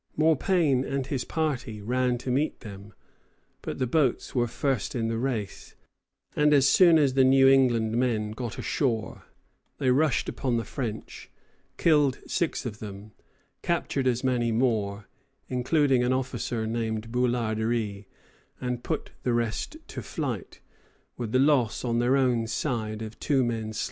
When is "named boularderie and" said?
16.65-18.83